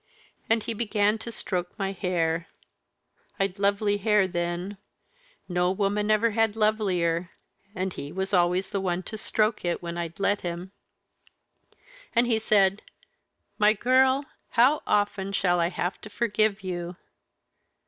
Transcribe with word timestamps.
and 0.49 0.63
he 0.63 0.73
began 0.73 1.19
to 1.19 1.31
stroke 1.31 1.77
my 1.77 1.91
hair 1.91 2.47
I'd 3.39 3.59
lovely 3.59 3.97
hair 3.97 4.27
then, 4.27 4.77
no 5.47 5.71
woman 5.71 6.09
ever 6.09 6.31
had 6.31 6.55
lovelier, 6.55 7.29
and 7.75 7.93
he 7.93 8.11
was 8.11 8.33
always 8.33 8.73
one 8.73 9.03
to 9.03 9.15
stroke 9.15 9.63
it 9.63 9.83
when 9.83 9.99
I'd 9.99 10.19
let 10.19 10.41
him! 10.41 10.71
and 12.15 12.25
he 12.25 12.39
said, 12.39 12.81
'My 13.59 13.73
girl, 13.73 14.25
how 14.57 14.81
often 14.87 15.33
shall 15.33 15.59
I 15.59 15.69
have 15.69 16.01
to 16.01 16.09
forgive 16.09 16.63
you?' 16.63 16.95